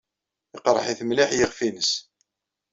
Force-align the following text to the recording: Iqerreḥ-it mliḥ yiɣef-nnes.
Iqerreḥ-it 0.55 1.01
mliḥ 1.05 1.29
yiɣef-nnes. 1.33 1.91